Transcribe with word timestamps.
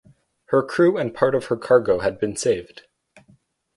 Her 0.45 0.63
crew 0.63 0.97
and 0.97 1.13
part 1.13 1.35
of 1.35 1.45
her 1.45 1.55
cargo 1.55 1.99
had 1.99 2.19
been 2.19 2.35
saved. 2.35 2.87